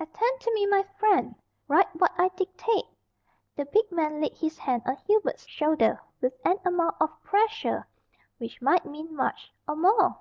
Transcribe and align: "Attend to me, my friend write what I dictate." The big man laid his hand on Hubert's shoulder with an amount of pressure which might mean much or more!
"Attend 0.00 0.40
to 0.40 0.52
me, 0.54 0.66
my 0.66 0.82
friend 0.98 1.36
write 1.68 1.86
what 1.94 2.10
I 2.18 2.30
dictate." 2.30 2.86
The 3.54 3.64
big 3.66 3.92
man 3.92 4.20
laid 4.20 4.36
his 4.36 4.58
hand 4.58 4.82
on 4.86 4.96
Hubert's 5.06 5.46
shoulder 5.46 6.02
with 6.20 6.32
an 6.44 6.58
amount 6.64 6.96
of 7.00 7.10
pressure 7.22 7.86
which 8.38 8.60
might 8.60 8.84
mean 8.86 9.14
much 9.14 9.52
or 9.68 9.76
more! 9.76 10.18